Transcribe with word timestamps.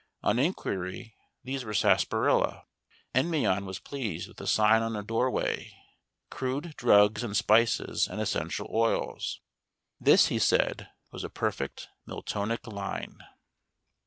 On 0.23 0.39
inquiry, 0.39 1.15
these 1.43 1.63
were 1.63 1.75
sarsaparilla. 1.75 2.65
Endymion 3.13 3.67
was 3.67 3.77
pleased 3.77 4.27
with 4.27 4.41
a 4.41 4.47
sign 4.47 4.81
on 4.81 4.95
a 4.95 5.03
doorway: 5.03 5.75
"Crude 6.31 6.73
drugs 6.75 7.23
and 7.23 7.37
spices 7.37 8.07
and 8.07 8.19
essential 8.19 8.67
oils." 8.73 9.41
This, 9.99 10.29
he 10.29 10.39
said, 10.39 10.89
was 11.11 11.23
a 11.23 11.29
perfect 11.29 11.87
Miltonic 12.07 12.65
line. 12.65 13.23